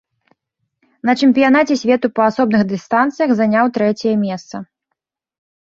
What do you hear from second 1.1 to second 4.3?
чэмпіянаце свету па асобных дыстанцыях заняў трэцяе